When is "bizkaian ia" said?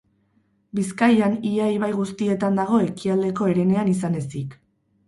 0.79-1.67